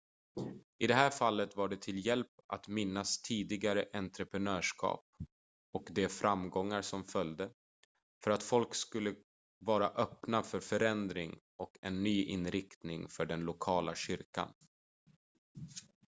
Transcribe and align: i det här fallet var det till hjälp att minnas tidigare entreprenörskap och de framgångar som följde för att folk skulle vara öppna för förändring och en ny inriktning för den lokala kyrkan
i 0.77 0.87
det 0.87 0.93
här 0.93 1.09
fallet 1.09 1.55
var 1.55 1.67
det 1.69 1.81
till 1.81 2.05
hjälp 2.05 2.27
att 2.47 2.67
minnas 2.67 3.21
tidigare 3.21 3.87
entreprenörskap 3.93 5.05
och 5.71 5.87
de 5.91 6.07
framgångar 6.09 6.81
som 6.81 7.03
följde 7.05 7.49
för 8.23 8.31
att 8.31 8.43
folk 8.43 8.75
skulle 8.75 9.15
vara 9.59 9.89
öppna 9.89 10.43
för 10.43 10.59
förändring 10.59 11.39
och 11.57 11.77
en 11.81 12.03
ny 12.03 12.23
inriktning 12.23 13.07
för 13.09 13.25
den 13.25 13.39
lokala 13.39 13.95
kyrkan 13.95 14.53